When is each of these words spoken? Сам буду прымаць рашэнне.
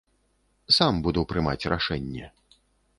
Сам 0.79 1.03
буду 1.09 1.27
прымаць 1.35 1.69
рашэнне. 1.77 2.25